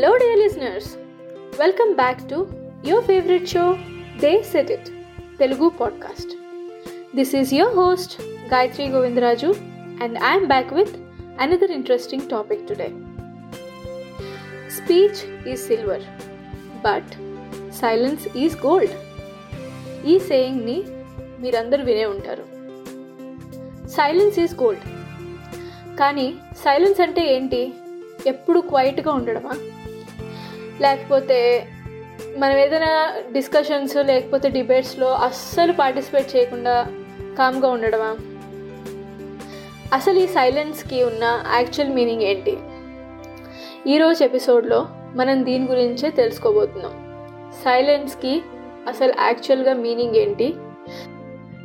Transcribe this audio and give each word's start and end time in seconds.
Hello 0.00 0.16
dear 0.16 0.38
listeners 0.38 0.96
welcome 1.60 1.94
back 1.94 2.18
to 2.28 2.46
your 2.84 3.04
favourite 3.04 3.48
show 3.48 3.76
the 4.20 4.42
set 4.42 4.70
it 4.70 4.88
Telugu 5.38 5.68
podcast 5.68 6.32
this 7.16 7.34
is 7.34 7.54
your 7.54 7.74
host 7.74 8.22
Gayathri 8.54 8.88
Govindaraju 8.88 9.54
and 10.02 10.18
I'm 10.24 10.46
back 10.46 10.72
with 10.72 10.96
another 11.40 11.70
interesting 11.70 12.30
topic 12.30 12.68
today 12.68 12.88
speech 14.70 15.48
is 15.48 15.60
silver 15.60 16.02
but 16.84 17.12
silence 17.72 18.36
is 18.36 18.56
gold 18.66 18.96
ఈ 20.06 20.18
సేయింగ్ని 20.18 20.82
మీరందరూ 21.40 21.84
వినే 21.84 22.04
ఉంటారు. 22.04 22.46
Silence 23.88 24.38
is 24.38 24.62
gold 24.62 24.86
కానీ 25.98 26.34
silence 26.56 27.00
అంటే 27.00 27.34
ఏంటి? 27.36 27.72
ఎప్పుడు 28.26 28.60
క్వైట్గా 28.60 29.12
ఉండడమా? 29.12 29.54
లేకపోతే 30.80 31.66
మనం 32.38 32.56
ఏదైనా 32.56 33.12
డిస్కషన్స్ 33.32 33.96
లేకపోతే 33.96 34.48
డిబేట్స్లో 34.48 35.14
అస్సలు 35.14 35.72
పార్టిసిపేట్ 35.72 36.36
చేయకుండా 36.36 36.86
కామ్గా 37.38 37.68
ఉండడమా? 37.68 38.16
అసలు 39.92 40.18
ఈ 40.18 40.26
సైలెన్స్కి 40.26 41.04
ఉన్న 41.04 41.44
యాక్చువల్ 41.54 41.92
మీనింగ్ 41.92 42.22
ఏంటి? 42.22 42.58
ఈరోజు 43.86 44.24
ఎపిసోడ్లో 44.24 44.86
మనం 44.90 45.44
దీని 45.44 45.66
గురించే 45.66 46.10
తెలుసుకోబోతున్నాం. 46.10 46.92
సైలెన్స్కి 47.64 48.42
అసలు 48.88 49.12
యాక్చువల్గా 49.20 49.74
మీనింగ్ 49.74 50.16
ఏంటి? 50.16 50.54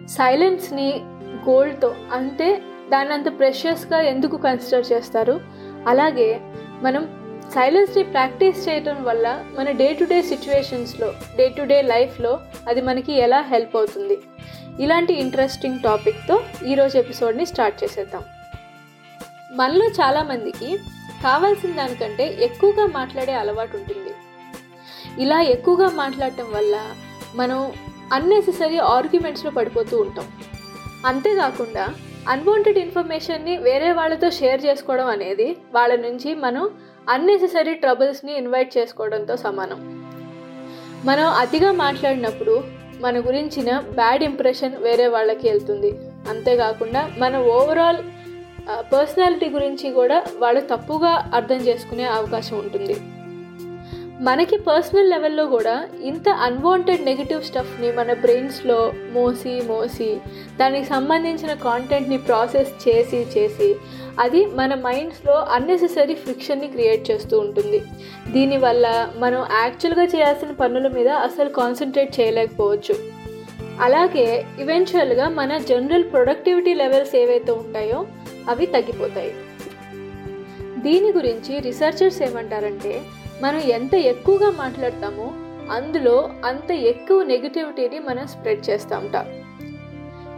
సైలెన్స్ని 0.07 1.01
గోల్డ్తో 1.49 1.95
అంతే 2.11 2.61
దాన్ని 2.91 3.13
అంత 3.13 3.39
ప్రెషియస్గా 3.39 4.01
ఎందుకు 4.01 4.37
కన్సిడర్ 4.37 4.85
చేస్తారు? 4.91 5.41
అలాగే 5.87 6.39
మనం 6.81 7.24
సైలెన్స్ని 7.53 8.03
ప్రాక్టీస్ 8.03 8.69
చేయటం 8.69 9.03
వల్ల 9.03 9.45
మన 9.57 9.71
డే 9.71 9.93
టు 9.93 10.03
డే 10.03 10.21
సిచ్యువేషన్స్లో 10.21 11.13
డే 11.37 11.49
టు 11.49 11.63
డే 11.63 11.81
లైఫ్లో 11.81 12.39
అది 12.67 12.81
మనకి 12.81 13.13
ఎలా 13.13 13.41
హెల్ప్ 13.41 13.75
అవుతుంది? 13.75 14.17
ఇలాంటి 14.83 15.13
ఇంట్రెస్టింగ్ 15.13 15.79
టాపిక్తో 15.79 16.43
ఈరోజు 16.65 16.97
ఎపిసోడ్ని 16.97 17.45
స్టార్ట్ 17.45 17.83
చేసేద్దాం. 17.83 18.23
మనలో 19.51 19.85
చాలామందికి 19.85 20.77
కావాల్సిన 21.23 21.71
దానికంటే 21.71 22.37
ఎక్కువగా 22.41 22.85
మాట్లాడే 22.87 23.33
అలవాటు 23.33 23.77
ఉంటుంది. 23.77 24.13
ఇలా 25.23 25.41
ఎక్కువగా 25.41 25.89
మాట్లాడటం 25.89 26.51
వల్ల 26.55 26.75
మనం 27.35 27.73
అన్నెసెసరీ 28.13 28.77
ఆర్గ్యుమెంట్స్లో 28.77 29.51
పడిపోతూ 29.51 30.01
ఉంటాం. 30.01 30.27
అంతేకాకుండా 31.05 31.95
అన్వాంటెడ్ 32.29 32.77
ఇన్ఫర్మేషన్ని 32.77 33.57
వేరే 33.57 33.91
వాళ్ళతో 33.91 34.29
షేర్ 34.29 34.65
చేసుకోవడం 34.65 35.07
అనేది 35.07 35.57
వాళ్ళ 35.73 35.95
నుంచి 35.95 36.35
మనం 36.35 36.69
అన్నెసెసరీ 37.13 37.73
ట్రబుల్స్ని 37.73 38.33
ఇన్వైట్ 38.37 38.77
చేసుకోవడంతో 38.77 39.35
సమానం. 39.35 39.79
మనం 41.05 41.27
అతిగా 41.43 41.71
మాట్లాడినప్పుడు 41.71 42.63
మన 43.01 43.17
గురించిన 43.19 43.69
బ్యాడ్ 43.79 44.23
ఇంప్రెషన్ 44.23 44.75
వేరే 44.75 45.07
వాళ్ళకి 45.07 45.45
వెళ్తుంది. 45.49 45.91
అంతేకాకుండా 46.29 47.01
మన 47.17 47.35
ఓవరాల్ 47.37 47.99
పర్సనాలిటీ 48.93 49.45
uh, 49.45 49.53
గురించి 49.55 49.87
కూడా 49.93 50.23
వాళ్ళు 50.37 50.61
తప్పుగా 50.61 51.11
అర్థం 51.33 51.59
చేసుకునే 51.67 52.05
అవకాశం 52.19 52.55
ఉంటుంది. 52.57 52.95
మనకి 54.21 54.57
పర్సనల్ 54.57 55.09
లెవెల్లో 55.09 55.45
కూడా 55.45 55.87
ఇంత 56.03 56.29
అన్వాంటెడ్ 56.29 57.05
నెగిటివ్ 57.05 57.43
స్టఫ్ని 57.43 57.91
మన 57.91 58.13
బ్రెయిన్స్లో 58.13 58.93
మోసి 59.11 59.61
మోసి 59.61 60.17
దానికి 60.59 60.85
సంబంధించిన 60.85 61.53
కాంటెంట్ని 61.53 62.17
ప్రాసెస్ 62.17 62.87
చేసి 62.87 63.27
చేసి 63.37 63.75
అది 64.19 64.45
మన 64.45 64.75
మైండ్స్లో 64.75 65.33
అన్నెసెసరీ 65.33 66.15
ఫ్రిక్షన్ని 66.15 66.67
క్రియేట్ 66.67 67.11
చేస్తూ 67.11 67.39
ఉంటుంది. 67.39 67.81
దీనివల్ల 68.31 69.13
మనం 69.17 69.45
యాక్చువల్గా 69.61 70.03
చేయాల్సిన 70.03 70.51
పనుల 70.51 70.87
మీద 70.87 71.07
అసలు 71.07 71.49
కాన్సన్ట్రేట్ 71.49 72.19
చేయలేకపోవచ్చు. 72.19 72.95
అలాగే 73.81 74.45
ఈవెన్చువల్గా 74.61 75.29
మన 75.29 75.57
జనరల్ 75.57 76.11
ప్రొడక్టివిటీ 76.11 76.73
లెవెల్స్ 76.73 77.15
ఏవైతే 77.15 77.51
ఉంటాయో 77.51 78.05
అవి 78.49 78.65
తగ్గిపోతాయి. 78.65 79.33
దీని 80.77 81.11
గురించి 81.11 81.59
రీసెర్చర్స్ 81.59 82.21
ఏమంటారంటే 82.21 83.01
మనం 83.41 83.59
ఎంత 83.59 83.93
ఎక్కువగా 83.93 84.49
మాట్లాడతామో 84.51 85.33
అందులో 85.71 86.29
అంత 86.45 86.71
ఎక్కువ 86.71 87.23
నెగిటివిటీని 87.23 87.99
మనం 87.99 88.27
స్ప్రెడ్ 88.27 88.69
చేస్తూ 88.69 88.97
ఉంటాం 88.97 89.27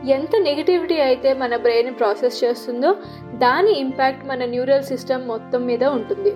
ఎంత 0.09 0.29
నెగిటివిటీ 0.41 0.97
అయితే 0.99 1.33
మన 1.33 1.55
బ్రెయిన్ 1.55 1.95
ప్రాసెస్ 1.95 2.43
చేస్తుందో 2.43 2.95
దాని 3.35 3.71
ఇంపాక్ట్ 3.71 4.25
మన 4.25 4.45
న్యూరల్ 4.45 4.83
సిస్టమ్ 4.83 5.27
మొత్తం 5.27 5.65
మీద 5.65 5.83
ఉంటుంది. 5.83 6.33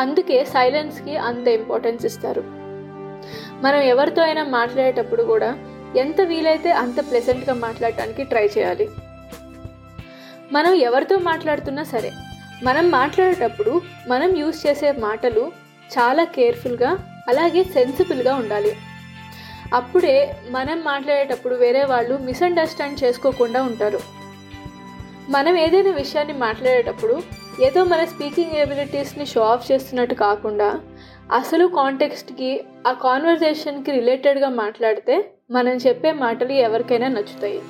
అందుకే 0.00 0.44
సైలెన్స్కి 0.44 1.16
అంత 1.16 1.48
ఇంపార్టెన్స్ 1.48 2.06
ఇస్తారు. 2.06 2.40
మనం 3.62 3.80
ఎవరితో 3.80 4.22
అయినా 4.22 4.44
మాట్లాడేటప్పుడు 4.44 5.22
కూడా 5.22 5.50
ఎంత 5.96 6.20
వీలైతే 6.20 6.70
అంత 6.70 7.00
ప్లెజెంట్గా 7.10 7.54
మాట్లాడటానికి 7.54 8.24
ట్రై 8.24 8.46
చేయాలి. 8.46 8.88
మనం 10.52 10.74
ఎవరితో 10.74 11.18
మాట్లాడుతున్నా 11.18 11.82
సరే 11.82 12.10
మనం 12.62 12.90
మాట్లాడేటప్పుడు 12.90 13.82
మనం 14.08 14.36
యూస్ 14.36 14.66
చేసే 14.66 14.92
మాటలు 14.92 15.52
చాలా 15.98 16.24
కేర్ఫుల్గా 16.24 17.22
అలాగే 17.28 17.64
సెన్సిబుల్గా 17.64 18.34
ఉండాలి. 18.34 18.76
అప్పుడే 19.74 20.36
మనం 20.50 20.84
మాట్లాడేటప్పుడు 20.84 21.54
వేరే 21.54 21.84
వాళ్ళు 21.84 22.16
మిస్అండర్స్టాండ్ 22.16 23.04
చేసుకోకుండా 23.04 23.62
ఉంటారు. 23.62 24.00
మనం 25.30 25.56
ఏదైనా 25.56 25.90
విషయాన్ని 25.90 26.34
మాట్లాడేటప్పుడు 26.34 27.22
ఏదో 27.62 27.84
మన 27.84 28.04
స్పీకింగ్ 28.04 28.52
ఎబిలిటీస్ని 28.52 29.26
షో 29.26 29.40
ఆఫ్ 29.40 29.72
చేస్తున్నట్టు 29.72 30.14
కాకుండా 30.14 30.80
అసలు 31.32 31.66
కాంటెక్స్ట్కి 31.66 32.64
ఆ 32.86 32.92
కాన్వర్జేషన్కి 32.92 33.90
రిలేటెడ్గా 33.90 34.48
మాట్లాడితే 34.48 35.30
మనం 35.50 35.72
చెప్పే 35.72 36.12
మాటలు 36.12 36.52
ఎవరికైనా 36.52 37.08
నచ్చుతాయి. 37.08 37.62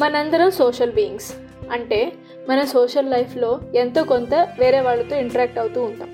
మనందరం 0.00 0.50
సోషల్ 0.50 0.92
బీయింగ్స్. 0.92 1.32
అంటే 1.72 2.12
మన 2.50 2.64
సోషల్ 2.64 3.10
లైఫ్లో 3.10 3.60
ఎంతో 3.74 4.04
కొంత 4.04 4.34
వేరే 4.34 4.80
వాళ్ళతో 4.80 5.16
ఇంటరాక్ట్ 5.16 5.58
అవుతూ 5.58 5.82
ఉంటాం. 5.82 6.10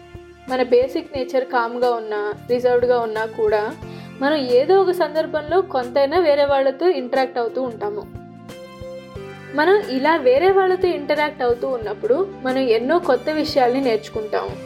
మన 0.49 0.63
బేసిక్ 0.63 1.17
నేచర్ 1.17 1.45
కామ్గా 1.45 1.91
ఉన్నా 1.91 2.35
రిజర్వ్డ్గా 2.51 2.99
ఉన్నా 2.99 3.27
కూడా 3.27 3.77
మనం 4.21 4.37
ఏదో 4.37 4.81
ఒక 4.81 4.91
సందర్భంలో 4.91 5.61
కొంతైనా 5.61 6.19
వేరే 6.19 6.45
వాళ్ళతో 6.45 6.89
ఇంటరాక్ట్ 6.89 7.39
అవుతూ 7.39 7.63
ఉంటాము. 7.63 8.03
మనం 9.55 9.83
ఇలా 9.91 10.17
వేరే 10.17 10.51
వాళ్ళతో 10.51 10.89
ఇంటరాక్ట్ 10.89 11.43
అవుతూ 11.43 11.69
ఉన్నప్పుడు 11.69 12.29
మనం 12.43 12.59
ఎన్నో 12.59 12.99
కొత్త 12.99 13.31
విషయాల్ని 13.31 13.81
నేర్చుకుంటాము. 13.81 14.57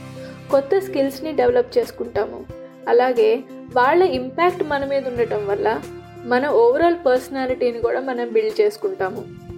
కొత్త 0.51 0.79
స్కిల్స్ని 0.79 1.33
డెవలప్ 1.33 1.79
చేసుకుంటాము. 1.79 2.45
అలాగే 2.89 3.37
వాళ్ళ 3.77 4.03
ఇంపాక్ట్ 4.03 4.63
మన 4.63 4.85
మీద 4.85 5.09
ఉండటం 5.09 5.47
వల్ల 5.47 5.83
మన 6.25 6.49
ఓవరాల్ 6.49 6.97
పర్సనాలిటీని 7.07 7.79
కూడా 7.79 8.01
మనం 8.01 8.33
బిల్డ్ 8.33 8.61
చేసుకుంటాము. 8.61 9.50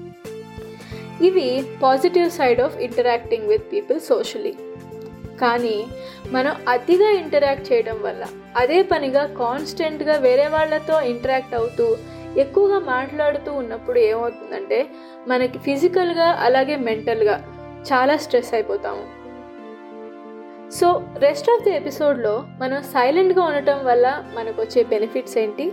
ఇవి 1.23 1.65
positive 1.83 2.31
side 2.31 2.61
of 2.61 2.77
interacting 2.77 3.49
with 3.49 3.73
people 3.73 4.01
socially 4.01 4.55
కానీ 5.41 5.77
మనం 6.31 6.57
అతిగా 6.69 7.11
ఇంటరాక్ట్ 7.11 7.73
చేయడం 7.73 7.99
వల్ల 8.03 8.23
అదే 8.57 8.83
పనిగా 8.83 9.27
కాన్స్టెంట్గా 9.39 10.17
వేరే 10.17 10.47
వాళ్ళతో 10.47 11.01
ఇంటరాక్ట్ 11.01 11.55
అవుతూ 11.55 11.97
ఎక్కువగా 12.39 12.79
మాట్లాడుతూ 12.79 13.53
ఉన్నప్పుడు 13.53 13.99
ఏమవుతుందంటే 13.99 14.87
మనకి 15.29 15.59
ఫిజికల్గా 15.59 16.29
అలాగే 16.41 16.77
మెంటల్గా 16.77 17.37
చాలా 17.93 18.17
స్ట్రెస్ 18.17 18.55
అయిపోతాము. 18.55 19.05
సో 20.71 20.89
రెస్ట్ 21.19 21.51
ఆఫ్ 21.51 21.65
ది 21.65 21.77
ఎపిసోడ్లో 21.77 22.45
మనం 22.61 22.83
సైలెంట్గా 22.83 23.43
ఉండటం 23.45 23.85
వల్ల 23.85 24.07
మనకు 24.35 24.63
వచ్చే 24.63 24.83
బెనిఫిట్స్ 24.83 25.39
ఏంటి? 25.39 25.73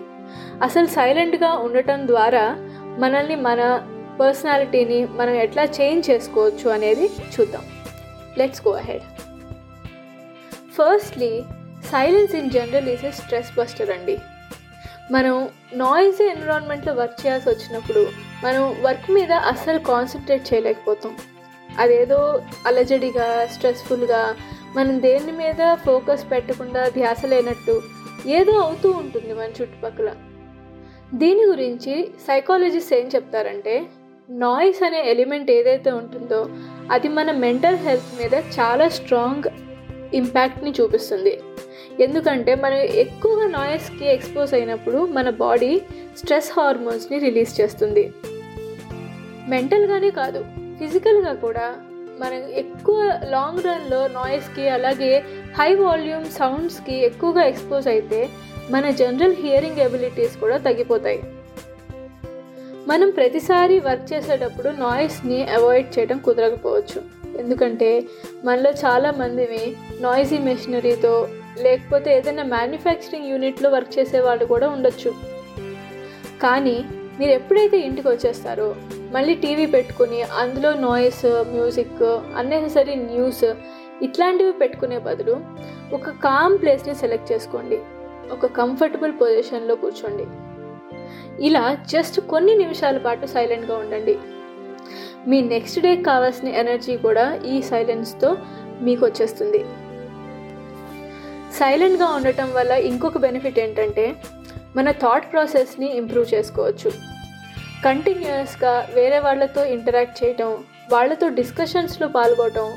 అసలు 0.64 0.86
సైలెంట్గా 0.86 1.52
ఉండటం 1.54 2.08
ద్వారా 2.08 2.44
మనల్ని 3.00 3.36
మన 3.36 3.62
పర్సనాలిటీని 4.22 5.00
మనం 5.20 5.36
ఎట్లా 5.46 5.64
చేంజ్ 5.78 6.10
చేసుకోవచ్చు 6.10 6.68
అనేది 6.76 7.06
చూద్దాం. 7.34 7.66
Let's 8.40 8.64
go 8.68 8.74
ahead 8.82 9.06
firstly 10.78 11.32
silence 11.92 12.36
in 12.40 12.52
general 12.58 12.90
is 12.94 13.06
a 13.06 13.12
stress 13.20 13.52
buster 13.58 13.92
అండి. 13.96 14.16
మనం 15.16 15.36
నాయిస్ 15.74 16.22
ఎన్విరాన్మెంట్లో 16.22 16.94
వర్క్ 16.94 17.20
చేయాల్సి 17.22 17.48
వచ్చినప్పుడు 17.50 18.02
మనం 18.46 18.64
వర్క్ 18.86 19.08
మీద 19.12 19.32
అస్సలు 19.52 19.80
కాన్సన్ట్రేట్ 19.92 20.46
చేయలేకపోతాం. 20.50 21.14
అదేదో 21.80 22.20
అలజడిగా 22.68 23.28
స్ట్రెస్ఫుల్గా 23.54 24.22
మనం 24.76 24.96
దేని 25.02 25.34
మీద 25.42 25.62
ఫోకస్ 25.86 26.24
పెట్టకుండా 26.32 26.82
ధ్యాస 26.98 27.22
లేనట్టు 27.26 27.76
ఏదో 28.38 28.54
అవుతూ 28.66 28.90
ఉంటుంది 29.02 29.34
మన 29.34 29.50
చుట్టుపక్కల. 29.60 30.10
దీని 31.22 31.44
గురించి 31.52 31.94
సైకాలజిస్ట్ 32.28 32.94
ఏం 32.94 33.08
చెప్తారంటే 33.16 33.76
నాయిస్ 34.30 34.84
అనే 34.84 35.10
ఎలిమెంట్ 35.10 35.52
ఏదైతే 35.52 35.92
ఉంటుందో 35.92 36.50
అది 36.92 37.08
మన 37.08 37.32
మెంటల్ 37.32 37.78
హెల్త్ 37.78 38.22
మీద 38.22 38.34
చాలా 38.34 38.90
స్ట్రాంగ్ 38.90 39.44
ఇంపాక్ట్ని 40.14 40.74
చూపిస్తుంది. 40.82 41.40
ఎందుకంటే 42.00 42.56
మనం 42.56 42.78
ఎక్కువగా 42.78 43.48
నాయిస్కి 43.48 44.06
ఎక్స్పోజ్ 44.06 44.54
అయినప్పుడు 44.54 44.98
మన 44.98 45.30
బాడీ 45.30 45.82
స్ట్రెస్ 46.18 46.52
హార్మోన్స్ని 46.60 47.20
రిలీజ్ 47.20 47.62
చేస్తుంది. 47.62 48.14
మెంటల్గానే 49.50 50.10
కాదు 50.10 50.46
ఫిజికల్గా 50.80 51.34
కూడా 51.34 51.76
మనం 52.20 52.50
ఎక్కువ 52.50 53.20
లాంగ్ 53.30 53.66
రన్లో 53.66 54.08
నాయిస్కి 54.08 54.70
అలాగే 54.70 55.24
హై 55.60 55.76
వాల్యూమ్ 55.76 56.26
సౌండ్స్కి 56.26 56.96
ఎక్కువగా 56.96 57.44
ఎక్స్పోజ్ 57.44 57.88
అయితే 57.88 58.30
మన 58.70 58.90
జనరల్ 58.90 59.36
హియరింగ్ 59.36 59.78
ఎబిలిటీస్ 59.78 60.38
కూడా 60.38 60.58
తగ్గిపోతాయి. 60.58 61.24
మనం 62.90 63.10
ప్రతిసారి 63.10 63.80
వర్క్ 63.80 64.14
చేసేటప్పుడు 64.14 64.70
నాయిస్ని 64.70 65.44
అవాయిడ్ 65.44 66.00
చేయడం 66.00 66.18
కుదరకపోవచ్చు. 66.18 67.02
ఎందుకంటే 67.40 68.04
మనలో 68.46 68.72
చాలామందివి 68.72 69.76
నాయిసీ 70.02 70.38
మెషినరీతో 70.38 71.28
లేకపోతే 71.62 72.18
ఏదైనా 72.18 72.44
మ్యానుఫ్యాక్చరింగ్ 72.44 73.30
యూనిట్లో 73.30 73.70
వర్క్ 73.70 74.00
చేసే 74.00 74.20
వాళ్ళు 74.20 74.46
కూడా 74.46 74.70
ఉండొచ్చు. 74.70 75.14
కానీ 76.42 76.86
మీరు 77.20 77.32
ఎప్పుడైతే 77.32 77.78
ఇంటికి 77.78 78.08
వచ్చేస్తారో 78.08 78.76
మళ్ళీ 79.12 79.36
టీవీ 79.36 79.66
పెట్టుకుని 79.66 80.22
అందులో 80.22 80.74
నాయిస్ 80.74 81.26
మ్యూజిక్ 81.26 82.04
అన్నెసరీ 82.38 82.96
న్యూస్ 82.96 83.46
ఇట్లాంటివి 84.02 84.52
పెట్టుకునే 84.52 84.98
బదులు 84.98 85.38
ఒక 85.94 86.10
కామ్ 86.10 86.60
ప్లేస్ని 86.60 86.96
సెలెక్ట్ 86.96 87.32
చేసుకోండి. 87.32 87.80
ఒక 88.32 88.46
కంఫర్టబుల్ 88.46 89.14
పొజిషన్లో 89.22 89.76
కూర్చోండి. 89.76 90.26
ఇలా 91.42 91.78
జస్ట్ 91.94 92.20
కొన్ని 92.32 92.54
నిమిషాల 92.56 92.98
పాటు 92.98 93.26
సైలెంట్గా 93.26 93.76
ఉండండి. 93.78 94.16
మీ 95.28 95.42
నెక్స్ట్ 95.42 95.80
డే 95.80 95.92
కావాల్సిన 95.96 96.48
ఎనర్జీ 96.48 96.98
కూడా 96.98 97.26
ఈ 97.46 97.62
సైలెన్స్తో 97.62 98.38
మీకు 98.82 99.06
వచ్చేస్తుంది. 99.06 99.62
సైలెంట్గా 101.60 102.08
ఉండటం 102.08 102.50
వల్ల 102.54 102.72
ఇంకొక 102.72 103.18
బెనిఫిట్ 103.18 103.60
ఏంటంటే 103.60 104.16
మన 104.76 104.92
థాట్ 104.92 105.32
ప్రాసెస్ని 105.32 105.88
ఇంప్రూవ్ 105.98 106.34
చేసుకోవచ్చు. 106.34 106.92
కంటిన్యూస్గా 107.86 108.88
వేరే 108.94 109.20
వాళ్ళతో 109.20 109.66
ఇంటరాక్ట్ 109.66 110.24
చేయటం 110.24 110.52
వాళ్ళతో 110.92 111.28
డిస్కషన్స్లో 111.30 112.08
పాల్గొనటం 112.08 112.70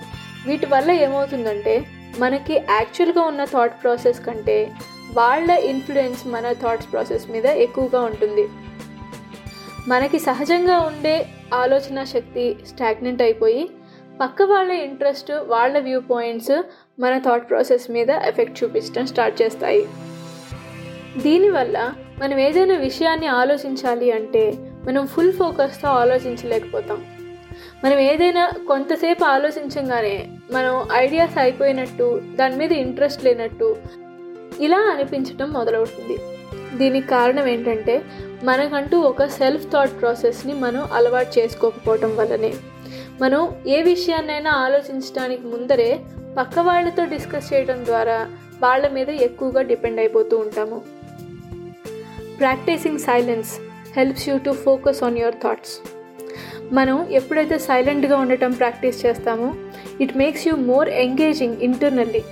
వీటి 0.47 0.67
వల్ల 0.67 0.91
ఏమవుతుందంటే 0.91 1.75
మనకి 2.19 2.55
యాక్చువల్గా 2.55 3.23
ఉన్న 3.23 3.45
థాట్ 3.45 3.83
ప్రాసెస్ 3.83 4.21
కంటే 4.27 4.57
వాళ్ళ 5.13 5.51
ఇన్ఫ్లుయెన్స్ 5.51 6.27
మన 6.27 6.53
థాట్స్ 6.53 6.93
ప్రాసెస్ 6.93 7.31
మీద 7.31 7.45
ఎక్కువగా 7.45 8.01
ఉంటుంది. 8.01 8.49
మనకి 9.89 10.19
సహజంగా 10.19 10.81
ఉండే 10.81 11.27
ఆలోచన 11.55 12.05
శక్తి 12.05 12.57
స్టాగ్నెంట్ 12.67 13.23
అయిపోయి 13.23 13.71
పక్క 14.21 14.43
వాళ్ళ 14.43 14.73
ఇంట్రెస్ట్ 14.73 15.33
వాళ్ళ 15.47 15.79
వ్యూ 15.79 16.01
పాయింట్స్ 16.01 16.63
మన 17.01 17.19
థాట్ 17.19 17.51
ప్రాసెస్ 17.51 17.91
మీద 17.91 18.11
ఎఫెక్ట్ 18.11 18.65
చూపించడం 18.65 19.07
స్టార్ట్ 19.07 19.43
చేస్తాయి. 19.43 19.89
దీనివల్ల 21.17 21.95
మనం 22.21 22.39
ఏదైనా 22.39 22.75
విషయాన్ని 22.75 23.27
ఆలోచించాలి 23.27 24.13
అంటే 24.13 24.53
మనం 24.59 25.07
ఫుల్ 25.07 25.33
ఫోకస్తో 25.33 25.89
ఆలోచించలేకపోతాం. 25.89 27.05
మనం 27.85 27.99
ఏదైనా 27.99 28.51
కొంతసేపు 28.69 29.25
ఆలోచించగానే 29.25 30.29
మనం 30.53 30.89
ఐడియాస్ 30.93 31.39
అయిపోయినట్టు 31.39 32.23
దాని 32.35 32.57
మీద 32.57 32.73
ఇంట్రెస్ట్ 32.73 33.25
లేనట్టు 33.25 33.77
ఇలా 34.61 34.79
అనిపించటం 34.79 35.51
మొదలవుతుంది. 35.51 36.19
దీనికి 36.79 37.09
కారణం 37.09 37.49
ఏంటంటే 37.49 38.03
మనకంటూ 38.45 39.01
ఒక 39.01 39.25
సెల్ఫ్ 39.25 39.73
థాట్ 39.73 40.01
ప్రాసెస్ని 40.01 40.55
మనం 40.55 40.89
అలవాటు 40.93 41.39
చేసుకోకపోవటం 41.39 42.17
వల్లనే. 42.17 42.55
మనం 43.21 43.49
ఏ 43.67 43.83
విషయాన్నైనా 43.83 44.51
ఆలోచించడానికి 44.51 45.47
ముందరే 45.47 46.01
పక్క 46.39 46.59
వాళ్ళతో 46.59 47.05
డిస్కస్ 47.05 47.55
చేయడం 47.55 47.85
ద్వారా 47.85 48.31
వాళ్ళ 48.63 48.89
మీద 48.89 49.11
ఎక్కువగా 49.11 49.63
డిపెండ్ 49.63 50.01
అయిపోతూ 50.01 50.39
ఉంటాము. 50.39 50.83
Practicing 52.39 52.99
silence 52.99 53.49
helps 53.97 54.29
you 54.29 54.39
to 54.39 54.51
focus 54.51 55.03
on 55.03 55.19
your 55.19 55.35
thoughts. 55.35 55.79
మనం 56.73 57.09
ఎప్పుడైతే 57.11 57.59
సైలెంట్గా 57.59 58.17
ఉండటం 58.17 58.53
ప్రాక్టీస్ 58.53 59.07
చేస్తామో 59.07 59.55
it 60.01 60.17
makes 60.17 60.49
you 60.49 60.57
more 60.57 60.89
engaging 60.89 61.57
internally. 61.57 62.23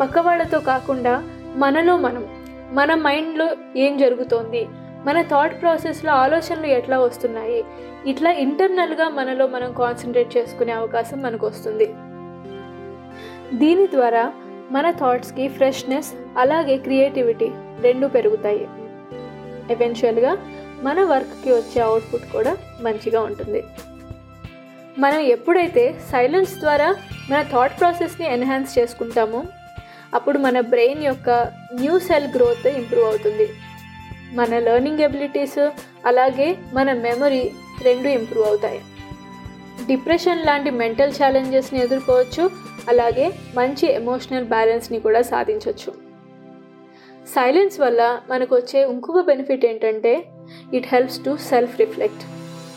పక్క 0.00 0.18
వాళ్ళతో 0.18 0.58
కాకుండా 0.58 1.22
మనలో 1.56 1.96
మనం 1.96 2.26
మన 2.72 2.94
మైండ్లో 2.94 3.48
ఏం 3.76 3.98
జరుగుతోంది 3.98 4.68
మన 5.04 5.22
థాట్ 5.22 5.60
ప్రాసెస్లో 5.60 6.12
ఆలోచనలు 6.12 6.66
ఎట్లా 6.66 6.98
వస్తున్నాయి 6.98 7.64
ఇట్లా 8.06 8.30
ఇంటర్నల్గా 8.30 9.08
మనలో 9.08 9.46
మనం 9.46 9.72
కాన్సన్ట్రేట్ 9.72 10.36
చేసుకునే 10.36 10.72
అవకాశం 10.72 11.22
మనకు 11.22 11.46
వస్తుంది 11.46 11.86
దీని 13.56 13.86
ద్వారా 13.86 14.32
మన 14.70 14.90
థాట్స్కి 14.90 15.48
ఫ్రెష్నెస్ 15.48 16.14
అలాగే 16.38 16.76
క్రియేటివిటీ 16.76 17.50
రెండు 17.80 18.06
పెరుగుతాయి. 18.06 18.68
ఎవెన్షువల్గా 19.70 20.38
మన 20.82 21.02
వర్క్కి 21.04 21.52
వచ్చే 21.52 21.82
అవుట్పుట్ 21.82 22.32
కూడా 22.32 22.56
మంచిగా 22.80 23.20
ఉంటుంది. 23.20 23.64
మనం 24.98 25.18
ఎప్పుడైతే 25.18 26.00
సైలెన్స్ 26.10 26.58
ద్వారా 26.58 26.96
మన 27.30 27.42
థాట్ 27.42 27.80
ప్రాసెస్ని 27.80 28.32
ఎన్హాన్స్ 28.32 28.78
చేసుకుంటామో 28.78 29.44
అప్పుడు 30.14 30.38
మన 30.38 30.60
బ్రెయిన్ 30.60 31.04
యొక్క 31.04 31.30
న్యూ 31.80 31.98
సెల్ 31.98 32.28
గ్రోత్ 32.36 32.66
ఇంప్రూవ్ 32.66 33.06
అవుతుంది. 33.06 33.48
మన 34.32 34.58
లెర్నింగ్ 34.58 35.00
ఎబిలిటీస్ 35.00 35.70
అలాగే 36.06 36.58
మన 36.72 36.92
మెమరీ 36.92 37.50
రెండు 37.82 38.08
ఇంప్రూవ్ 38.08 38.46
అవుతాయి. 38.46 38.80
డిప్రెషన్ 39.86 40.46
లాంటి 40.46 40.70
మెంటల్ 40.70 41.12
ఛాలెంజెస్ని 41.22 41.80
ఎదుర్కోవచ్చు 41.80 42.50
అలాగే 42.88 43.32
మంచి 43.54 43.86
ఎమోషనల్ 43.92 44.44
బ్యాలెన్స్ని 44.44 45.00
కూడా 45.00 45.22
సాధించవచ్చు 45.22 45.92
సైలెన్స్ 47.34 47.80
వల్ల 47.80 48.20
మనకు 48.30 48.56
వచ్చే 48.56 48.82
ఇంకొక 48.82 49.20
బెనిఫిట్ 49.20 49.64
ఏంటంటే 49.66 50.12
it 50.74 50.86
helps 50.86 51.24
to 51.24 51.36
self 51.36 51.78
reflect. 51.78 52.24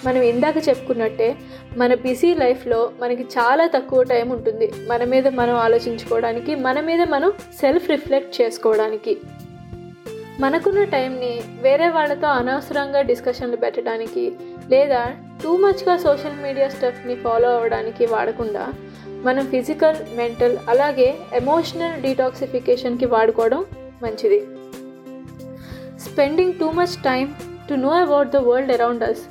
మనం 0.06 0.22
ఇందాక 0.22 0.58
చెప్పుకున్నట్టే 0.68 1.36
మన 1.78 1.94
బిజీ 1.94 2.36
లైఫ్లో 2.36 2.92
మనకి 3.02 3.24
చాలా 3.24 3.68
తక్కువ 3.68 4.04
టైం 4.04 4.30
ఉంటుంది. 4.30 4.72
మన 4.88 5.04
మీద 5.04 5.28
మనం 5.28 5.56
ఆలోచించుకోవడానికి 5.56 6.56
మన 6.56 6.80
మీద 6.80 7.02
మనం 7.02 7.34
సెల్ఫ్ 7.60 7.90
రిఫ్లెక్ట్ 7.90 8.42
చేసుకోవడానికి. 8.42 9.18
మనకున్న 10.40 10.84
టైంని 10.84 11.42
వేరే 11.62 11.90
వాళ్ళతో 11.90 12.28
అనవసరంగా 12.28 13.02
డిస్కషన్లు 13.02 13.56
పెట్టడానికి 13.56 14.34
లేదా 14.70 15.12
టూ 15.44 15.58
మచ్గా 15.58 15.98
సోషల్ 15.98 16.44
మీడియా 16.44 16.70
స్టఫ్ని 16.70 17.16
ఫాలో 17.16 17.56
అవ్వడానికి 17.56 18.06
వాడకుండా 18.06 18.74
మనం 19.08 19.46
ఫిజికల్ 19.46 19.98
మెంటల్ 20.16 20.58
అలాగే 20.70 21.16
ఎమోషనల్ 21.34 22.02
డీటాక్సిఫికేషన్కి 22.02 23.06
వాడుకోవడం 23.06 23.66
మంచిది. 24.04 24.40
Spending 26.00 26.54
too 26.54 26.72
much 26.72 27.04
time 27.04 27.28
to 27.70 27.74
know 27.74 27.90
about 27.90 28.30
the 28.30 28.36
world 28.36 28.72
around 28.72 29.04
us 29.04 29.22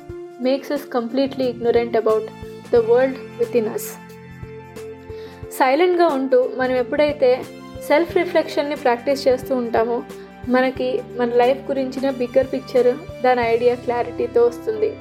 makes 0.41 0.71
us 0.71 0.85
completely 0.93 1.45
ignorant 1.45 1.97
about 1.97 2.27
the 2.73 2.75
world 2.75 3.17
within 3.57 3.69
us 3.73 3.89
సైలెంట్గా 5.59 6.07
ఉంటూ 6.07 6.49
మనం 6.57 6.75
ఎప్పుడైతే 6.75 7.43
సెల్ఫ్ 7.87 8.15
రిఫ్లెక్షన్ని 8.17 8.75
ప్రాక్టీస్ 8.75 9.27
చేస్తూ 9.27 9.55
ఉంటామో 9.55 10.03
మనకి 10.49 11.01
మన 11.17 11.29
లైఫ్ 11.33 11.61
గురించిన 11.67 12.09
బిగ్గర్ 12.09 12.47
పిక్చర్ 12.53 13.21
దాని 13.23 13.41
ఐడియా 13.41 13.75
క్లారిటీతో 13.75 14.45
వస్తుంది. 14.45 14.91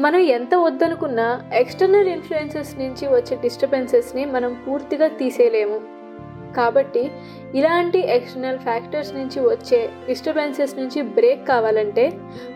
మనం 0.00 0.20
ఎంత 0.20 0.54
వద్దనుకున్నా 0.54 1.26
ఎక్స్టర్నల్ 1.52 2.08
ఇన్ఫ్లుయెన్సెస్ 2.08 2.78
నుంచి 2.78 3.06
వచ్చే 3.08 3.36
డిస్టర్బెన్సెస్ని 3.36 4.24
మనం 4.24 4.62
పూర్తిగా 4.68 5.08
తీసేయలేము. 5.08 5.78
కాబట్టి 6.56 7.10
ఇలాంటి 7.54 7.98
ఎక్స్టర్నల్ 7.98 8.58
ఫ్యాక్టర్స్ 8.58 9.14
నుంచి 9.14 9.38
వచ్చే 9.40 9.90
డిస్టర్బెన్సెస్ 10.06 10.74
నుంచి 10.78 11.02
బ్రేక్ 11.02 11.48
కావాలంటే 11.48 12.04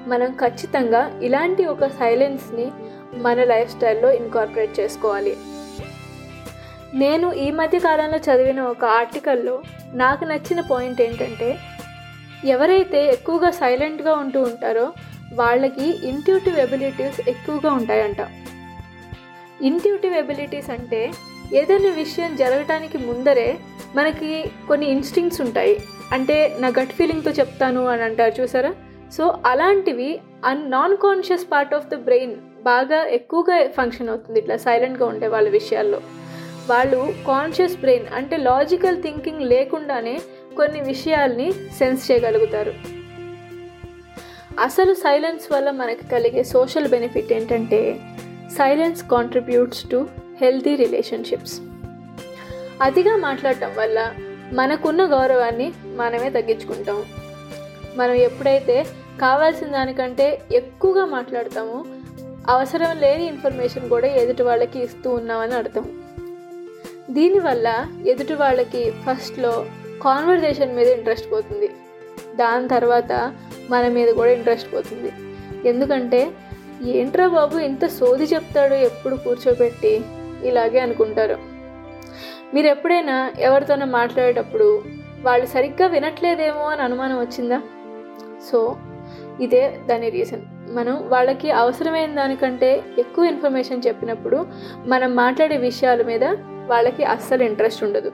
మనం 0.07 0.33
ఖచ్చితంగా 0.33 1.21
ఇలాంటి 1.23 1.65
ఒక 1.65 1.87
సైలెన్స్ని 1.87 2.67
మన 3.23 3.45
లైఫ్ 3.45 3.71
స్టైల్లో 3.71 4.13
ఇన్కార్పొరేట్ 4.13 4.81
చేసుకోవాలి. 4.81 5.37
నేను 6.95 7.33
ఈ 7.33 7.51
మధ్య 7.51 7.79
కాలంలో 7.79 8.19
చదివిన 8.19 8.61
ఒక 8.61 8.85
ఆర్టికల్లో 8.85 9.63
నాకు 9.95 10.25
నచ్చిన 10.25 10.61
పాయింట్ 10.61 11.01
ఏంటంటే 11.01 11.59
ఎవరైతే 12.45 13.07
ఎక్కువగా 13.07 13.51
సైలెంట్గా 13.51 14.15
ఉంటూ 14.15 14.43
ఉంటారో 14.43 14.93
వాళ్ళకి 15.33 16.07
ఇంట్యూటివ్ 16.09 16.57
ఎబిలిటీస్ 16.57 17.29
ఎక్కువగా 17.29 17.71
ఉంటాయంట. 17.73 18.21
ఇంట్యూటివ్ 19.63 20.15
ఎబిలిటీస్ 20.15 20.71
అంటే 20.71 21.13
ఏదైనా 21.53 21.91
విషయం 21.95 22.37
జరగటానికి 22.37 22.99
ముందరే 22.99 23.59
మనకి 23.97 24.45
కొన్ని 24.69 24.87
ఇన్స్టింగ్స్ 24.87 25.41
ఉంటాయి. 25.41 25.81
అంటే 26.13 26.57
నా 26.61 26.69
గట్ 26.69 26.93
ఫీలింగ్తో 26.93 27.31
చెప్తాను 27.31 27.87
అని 27.87 28.03
అంటారు 28.03 28.43
చూసారా? 28.43 28.75
సో 29.13 29.39
అలాంటివి 29.47 30.21
un 30.45 30.71
non 30.71 30.97
conscious 30.97 31.47
part 31.53 31.75
of 31.75 31.87
the 31.87 31.95
brain 31.95 32.35
బాగా 32.65 33.07
ఎక్కువగా 33.07 33.69
ఫంక్షన్ 33.69 34.09
అవుతుంది 34.09 34.39
ఇట్లా 34.39 34.57
సైలెంట్గా 34.57 35.07
ఉండే 35.07 35.27
వాళ్ళ 35.27 35.49
విషయాల్లో. 35.49 36.01
వాళ్ళు 36.71 37.13
కాన్షియస్ 37.27 37.77
బ్రెయిన్ 37.77 38.07
అంటే 38.15 38.37
లాజికల్ 38.37 39.03
థింకింగ్ 39.03 39.41
లేకుండానే 39.41 40.21
కొన్ని 40.57 40.81
విషయాల్ని 40.81 41.53
సెన్స్ 41.53 42.11
చేయగలుగుతారు. 42.11 42.73
అసలు 44.61 44.95
సైలెన్స్ 44.95 45.53
వల్ల 45.53 45.71
మనకు 45.71 46.11
కలిగే 46.11 46.43
సోషల్ 46.43 46.89
బెనిఫిట్ 46.89 47.33
ఏంటంటే 47.33 48.01
silence 48.59 49.03
contributes 49.03 49.91
to 49.91 50.09
healthy 50.41 50.77
relationships 50.77 51.61
అతిగా 52.83 53.17
మాట్లాడటం 53.17 53.71
వల్ల 53.79 54.15
మనకున్న 54.53 55.05
గౌరవాన్ని 55.05 55.73
మనమే 55.85 56.31
తగ్గించుకుంటాం. 56.31 57.05
మనం 57.97 58.15
ఎప్పుడైతే 58.15 58.87
కావాల్సిన 59.21 59.69
దానికంటే 59.69 60.43
ఎక్కువగా 60.53 61.05
మాట్లాడతామో 61.05 61.85
అవసరం 62.49 63.01
లేని 63.01 63.27
ఇన్ఫర్మేషన్ 63.27 63.89
కూడా 63.89 64.07
ఎదుటి 64.07 64.43
వాళ్ళకి 64.43 64.81
ఇస్తూ 64.81 65.11
ఉన్నామని 65.11 65.55
అర్థం. 65.55 66.01
దీనివల్ల 67.11 67.87
ఎదుటి 68.07 68.35
వాళ్ళకి 68.35 68.91
ఫస్ట్లో 68.91 69.67
కాన్వర్జేషన్ 70.03 70.77
మీద 70.77 70.87
ఇంట్రెస్ట్ 70.87 71.33
పోతుంది. 71.33 71.71
దాని 72.37 72.69
తర్వాత 72.69 73.33
మన 73.71 73.89
మీద 73.89 74.09
కూడా 74.09 74.31
ఇంట్రెస్ట్ 74.31 74.75
పోతుంది. 74.75 75.13
ఎందుకంటే 75.69 76.31
ఏంట్రా 76.83 77.29
బాబు 77.29 77.59
ఇంత 77.59 77.87
సోది 77.87 78.25
చెప్తాడు 78.25 78.75
ఎప్పుడు 78.75 79.17
కూర్చోబెట్టి? 79.17 80.05
ఇలాగే 80.45 80.79
అనుకుంటారు. 80.79 81.54
మీరు 82.55 82.67
ఎప్పుడైనా 82.67 83.33
ఎవరితోనో 83.39 83.87
మాట్లాడేటప్పుడు 83.87 84.83
వాళ్ళు 85.23 85.47
సరిగ్గా 85.47 85.87
వినట్లేదేమో 85.87 86.65
అని 86.65 86.83
అనుమానం 86.83 87.21
వచ్చిందా? 87.21 87.61
సో 88.51 88.77
ఇదే 89.41 89.81
దాని 89.89 90.11
రీజన్ 90.11 90.43
మనం 90.75 91.09
వాళ్ళకి 91.09 91.51
అవసరమైన 91.51 92.15
దానికంటే 92.15 92.83
ఎక్కువ 92.99 93.25
ఇన్ఫర్మేషన్ 93.25 93.83
చెప్పినప్పుడు 93.87 94.47
మనం 94.87 95.17
మాట్లాడే 95.17 95.57
విషయాల 95.57 96.03
మీద 96.03 96.25
వాళ్ళకి 96.67 97.05
అస్సలు 97.05 97.43
ఇంట్రెస్ట్ 97.43 97.85
ఉండదు. 97.85 98.13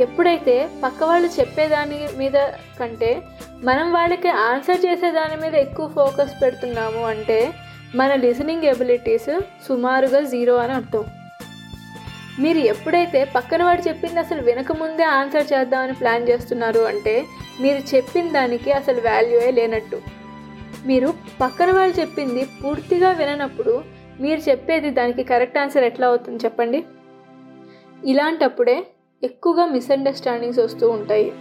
ఎప్పుడైతే 0.00 0.70
పక్క 0.84 1.04
వాళ్ళు 1.04 1.28
చెప్పేదాని 1.40 2.08
మీద 2.16 2.36
కంటే 2.80 3.22
మనం 3.64 3.92
వాళ్ళకి 3.92 4.28
ఆన్సర్ 4.28 4.86
చేసే 4.86 5.10
దాని 5.10 5.36
మీద 5.36 5.54
ఎక్కువ 5.54 5.88
ఫోకస్ 5.88 6.42
పెడుతున్నాము 6.42 7.06
అంటే 7.06 7.52
మన 7.94 8.14
లిసనింగ్ 8.14 8.64
ఎబిలిటీస్ 8.64 9.40
సుమారుగా 9.68 10.20
జీరో 10.20 10.56
అని 10.56 10.72
అర్థం. 10.72 11.04
మీరు 12.38 12.58
ఎప్పుడైతే 12.58 13.24
పక్కన 13.24 13.62
వాడు 13.62 13.88
చెప్పింది 13.88 14.20
అసలు 14.20 14.42
వినకముందే 14.42 15.02
ఆన్సర్ 15.02 15.52
చేద్దామని 15.52 15.92
ప్లాన్ 15.92 16.28
చేస్తున్నారు 16.28 16.80
అంటే 16.80 17.24
మీరు 17.60 17.96
చెప్పిన 17.96 18.28
దానికి 18.28 18.72
అసలు 18.72 19.00
వాల్యూయే 19.00 19.50
లేనట్టు. 19.50 20.00
మీరు 20.86 21.14
పక్కన 21.40 21.72
వాళ్ళు 21.72 22.00
చెప్పింది 22.00 22.44
పూర్తిగా 22.44 23.10
విననప్పుడు 23.10 23.82
మీరు 24.20 24.50
చెప్పేది 24.50 24.90
దానికి 24.90 25.22
కరెక్ట్ 25.22 25.58
ఆన్సర్ 25.58 25.84
ఎట్లా 25.84 26.06
అవుతుంది 26.06 26.44
చెప్పండి? 26.44 26.84
ఇలాంటప్పుడే 28.06 28.86
ఎక్కువగా 29.22 29.66
మిస్అండర్స్టాండింగ్స్ 29.66 30.58
వస్తూ 30.58 30.88
ఉంటాయి. 30.88 31.32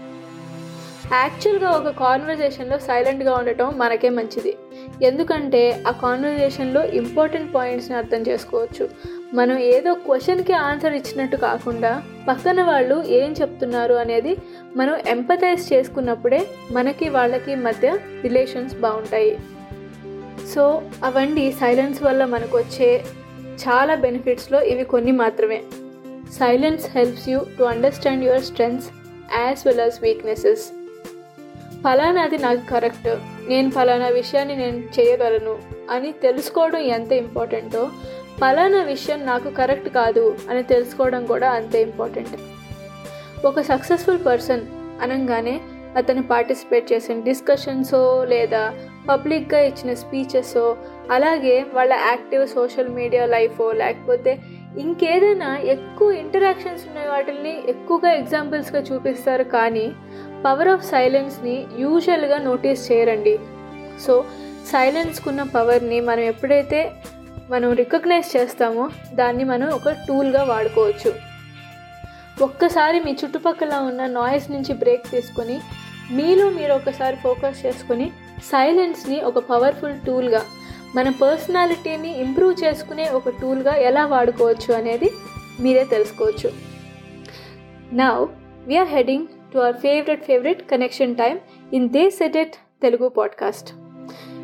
యాక్చువల్గా 1.13 1.69
ఒక 1.69 1.87
కాన్వర్జేషన్లో 1.87 2.79
సైలెంట్గా 2.79 3.33
ఉండటం 3.35 3.73
మనకే 3.77 4.09
మంచిది. 4.09 4.57
ఎందుకంటే 5.03 5.83
ఆ 5.87 5.91
కాన్వర్జేషన్లో 5.91 6.85
ఇంపార్టెంట్ 6.85 7.55
పాయింట్స్ని 7.55 7.97
అర్థం 7.97 8.21
చేసుకోవచ్చు. 8.21 8.89
మనం 9.33 9.57
ఏదో 9.57 9.93
క్వశ్చన్కి 9.93 10.53
ఆన్సర్ 10.53 10.93
ఇచ్చినట్టు 10.93 11.35
కాకుండా 11.35 12.03
పక్కన 12.27 12.63
వాళ్ళు 12.63 13.03
ఏం 13.03 13.31
చెప్తున్నారు 13.31 13.93
అనేది 13.93 14.37
మనం 14.75 14.95
ఎంపథైజ్ 15.07 15.73
చేసుకున్నప్పుడే 15.73 16.47
మనకి 16.71 17.09
వాళ్ళకి 17.09 17.55
మధ్య 17.55 17.97
రిలేషన్స్ 18.21 18.75
బాగుంటాయి. 18.75 19.39
సో 20.55 20.81
అవండి 21.03 21.51
సైలెన్స్ 21.51 22.03
వల్ల 22.03 22.25
మనకు 22.25 22.57
వచ్చే 22.57 23.03
చాలా 23.63 23.95
బెనిఫిట్స్లో 23.95 24.61
ఇవి 24.61 24.83
కొన్ని 24.83 25.11
మాత్రమే. 25.11 25.63
Silence 26.39 26.97
helps 26.97 27.29
you 27.29 27.39
to 27.59 27.63
understand 27.63 28.25
your 28.25 28.41
strengths 28.41 28.89
as 29.37 29.67
well 29.67 29.79
as 29.79 30.03
weaknesses. 30.03 30.71
ఫలానాది 31.83 32.37
నాకు 32.37 32.69
కరెక్ట్ 32.69 33.07
నేను 33.49 33.71
ఫలానా 33.71 34.07
విషయాన్ని 34.07 34.55
నేను 34.55 34.79
చేయగలను 34.99 35.59
అని 35.91 36.11
తెలుసుకోవడం 36.11 36.79
ఎంత 36.79 37.11
ఇంపార్టెంటో 37.11 37.91
పలానా 38.41 38.83
విషయం 38.83 39.25
నాకు 39.25 39.49
కరెక్ట్ 39.49 39.89
కాదు 39.89 40.37
అని 40.49 40.63
తెలుసుకోవడం 40.63 41.25
కూడా 41.25 41.51
అంతే 41.51 41.81
ఇంపార్టెంట్. 41.81 42.35
ఒక 43.45 43.59
సక్సెస్ఫుల్ 43.61 44.25
పర్సన్ 44.25 44.61
అనగానే 45.01 45.59
అతను 45.97 46.23
పార్టిసిపేట్ 46.23 46.93
చేసిన 46.93 47.19
డిస్కషన్సో 47.19 48.25
లేదా 48.29 48.73
పబ్లిక్గా 49.09 49.59
ఇచ్చిన 49.59 49.93
స్పీచెసో 49.93 50.77
అలాగే 51.11 51.65
వాళ్ళ 51.73 51.93
యాక్టివ్ 51.93 52.47
సోషల్ 52.47 52.89
మీడియా 52.89 53.25
లైఫో 53.25 53.71
లేకపోతే 53.71 54.39
ఇంకేదైనా 54.79 55.57
ఎక్కువ 55.57 56.11
ఇంటరాక్షన్స్ 56.11 56.83
ఉన్న 56.87 57.09
వాటిని 57.09 57.63
ఎక్కువగా 57.69 58.11
ఎగ్జాంపుల్స్గా 58.11 58.81
చూపిస్తారు 58.81 59.43
కానీ 59.43 59.91
పవర్ 60.45 60.67
ఆఫ్ 60.67 60.85
సైలెన్స్ని 60.85 61.65
యూజువల్గా 61.77 62.37
నోటీస్ 62.37 62.91
చేయరండి. 62.91 63.39
సో 64.05 64.25
సైలెన్స్కున్న 64.71 65.43
పవర్ని 65.43 66.01
మనం 66.01 66.19
ఎప్పుడైతే 66.19 66.91
మనం 67.49 67.73
రికగ్నైజ్ 67.73 68.37
చేస్తామో 68.37 68.89
దాన్ని 69.13 69.43
మనం 69.43 69.69
ఒక 69.69 69.89
టూల్గా 69.89 70.43
వాడుకోవచ్చు. 70.43 71.13
ఒక్కసారి 72.41 72.99
మీ 72.99 73.17
చుట్టుపక్కల 73.25 73.73
ఉన్న 73.73 74.05
నాయిస్ 74.05 74.51
నుంచి 74.51 74.73
బ్రేక్ 74.73 75.11
తీసుకొని 75.11 75.59
మీలో 76.11 76.49
మీరు 76.49 76.73
ఒకసారి 76.73 77.15
ఫోకస్ 77.15 77.65
చేసుకొని 77.65 78.11
సైలెన్స్ని 78.43 79.21
ఒక 79.21 79.39
పవర్ఫుల్ 79.39 79.93
టూల్గా 80.05 80.41
మన 80.95 81.09
పర్సనాలిటీని 81.09 82.21
ఇంప్రూవ్ 82.21 82.63
చేసుకునే 82.63 83.09
ఒక 83.09 83.29
టూల్గా 83.29 83.75
ఎలా 83.75 84.05
వాడుకోవచ్చు 84.05 84.73
అనేది 84.73 85.11
మీరే 85.59 85.83
తెలుసుకోవచ్చు. 85.83 86.51
Now 87.93 88.25
we're 88.65 88.87
heading 88.87 89.27
to 89.53 89.57
our 89.57 89.75
favourite 89.75 90.23
favourite 90.23 90.69
connection 90.69 91.15
time 91.15 91.39
in 91.73 91.89
the 91.89 92.09
set it 92.09 92.53
Telugu 92.81 93.09
podcast 93.09 93.73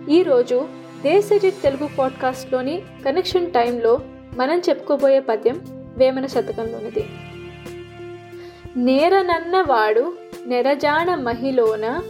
ఈరోజు 0.10 0.68
దేశజిత్ 1.04 1.62
తెలుగు 1.64 1.90
పాడ్కాస్ట్లోని 1.98 2.82
కనెక్షన్ 3.06 3.52
టైంలో 3.52 4.00
మనం 4.38 4.60
చెప్పుకోబోయే 4.60 5.20
పద్యం 5.20 5.62
వేమన 5.98 6.26
శతకంలోనిది. 6.26 7.06
నేరనన్నవాడు 8.78 10.14
నెరజాణ 10.46 11.16
మహిలోన 11.16 12.02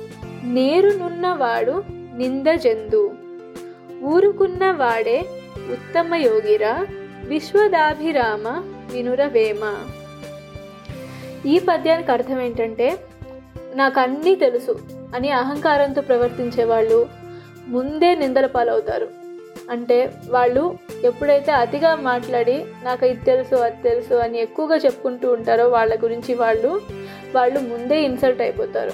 నేరునున్నవాడు 0.44 1.84
నిందజందు 2.18 3.14
ఊరుకున్నవాడే 4.04 5.26
ఉత్తమ 5.72 6.16
యోగిరా 6.16 6.86
విశ్వదాభిరామ 7.26 8.48
వినురవేమ 8.92 9.86
ఈ 11.46 11.60
పద్యానికి 11.60 12.12
అర్థం 12.12 12.42
ఏంటంటే 12.42 13.00
నాకు 13.76 14.00
అన్నీ 14.00 14.36
తెలుసు 14.36 14.80
అని 15.16 15.32
అహంకారంతో 15.32 16.02
ప్రవర్తించే 16.02 16.64
వాళ్ళు 16.64 17.08
ముందే 17.68 18.16
నిందల 18.16 18.46
పాలవుతారు. 18.46 19.08
అంటే 19.70 20.14
వాళ్ళు 20.30 20.78
ఎప్పుడైతే 21.04 21.52
అతిగా 21.52 21.96
మాట్లాడి 21.96 22.66
నాకు 22.84 23.06
ఇది 23.06 23.22
తెలుసు 23.26 23.56
అది 23.56 23.84
తెలుసు 23.84 24.14
అని 24.14 24.42
ఎక్కువగా 24.42 24.76
చెప్పుకుంటూ 24.76 25.34
ఉంటారో 25.34 25.70
వాళ్ళ 25.70 25.96
గురించి 25.96 26.34
వాళ్ళు 26.34 26.82
వాళ్ళు 27.36 27.60
ముందే 27.60 28.04
ఇన్సల్ట్ 28.04 28.42
అయిపోతారు. 28.42 28.92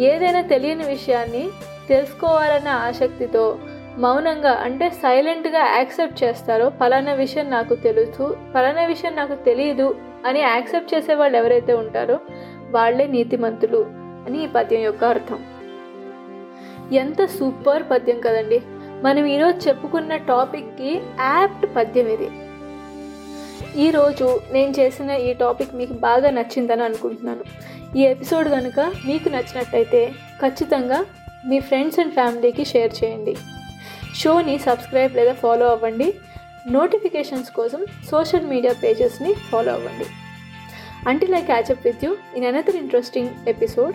ఏదైనా 0.00 0.40
తెలియని 0.40 0.84
విషయాన్ని 0.84 1.48
తెలుసుకోవాలన్న 1.88 2.68
ఆసక్తితో 2.68 3.58
మౌనంగా 3.98 4.50
అంటే 4.50 4.90
సైలెంట్గా 4.90 5.76
యాక్సెప్ట్ 5.76 6.24
చేస్తారో 6.24 6.68
ఫలానా 6.68 7.12
విషయం 7.12 7.50
నాకు 7.50 7.74
తెలుసు 7.74 8.36
ఫలానా 8.54 8.84
విషయం 8.84 9.16
నాకు 9.16 9.34
తెలియదు 9.34 9.94
అని 10.26 10.40
యాక్సెప్ట్ 10.40 10.94
చేసే 10.94 11.14
వాళ్ళు 11.14 11.38
ఎవరైతే 11.38 11.74
ఉంటారో 11.74 12.20
వాళ్ళే 12.70 13.06
నీతిమంతులు 13.06 13.86
అని 14.26 14.44
ఈ 14.44 14.46
పద్యం 14.46 14.80
యొక్క 14.80 15.04
అర్థం. 15.04 15.44
ఎంత 16.92 17.24
సూపర్ 17.24 17.82
పద్యం 17.90 18.20
కదండి. 18.20 18.62
మనం 19.02 19.26
ఈరోజు 19.26 19.68
చెప్పుకున్న 19.68 20.16
టాపిక్కి 20.16 21.00
యాప్ట్ 21.20 21.76
పద్యం 21.76 22.06
ఇది. 22.06 22.30
ఈరోజు 23.82 24.40
నేను 24.52 24.74
చేసిన 24.80 25.10
ఈ 25.10 25.34
టాపిక్ 25.34 25.74
మీకు 25.74 25.92
బాగా 25.92 26.30
నచ్చిందని 26.30 26.82
అనుకుంటున్నాను. 26.82 27.44
ఈ 27.98 28.02
ఎపిసోడ్ 28.02 28.48
కనుక 28.48 28.80
మీకు 28.80 29.28
నచ్చినట్టయితే 29.28 30.12
ఖచ్చితంగా 30.42 31.04
మీ 31.46 31.60
ఫ్రెండ్స్ 31.60 32.00
అండ్ 32.00 32.12
ఫ్యామిలీకి 32.12 32.64
షేర్ 32.64 33.04
చేయండి. 33.04 33.36
షోని 34.16 34.58
సబ్స్క్రైబ్ 34.58 35.16
లేదా 35.16 35.32
ఫాలో 35.32 35.68
అవ్వండి. 35.68 36.14
నోటిఫికేషన్స్ 36.70 37.50
కోసం 37.50 37.86
సోషల్ 38.10 38.46
మీడియా 38.46 38.74
పేజెస్ని 38.82 39.34
ఫాలో 39.34 39.72
అవ్వండి. 39.72 40.06
Until 41.08 41.34
I 41.34 41.40
catch up 41.40 41.86
with 41.86 42.04
you 42.04 42.16
in 42.36 42.44
another 42.44 42.76
interesting 42.76 43.28
episode 43.48 43.94